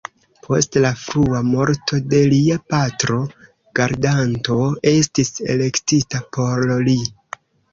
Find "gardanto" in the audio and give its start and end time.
3.81-4.57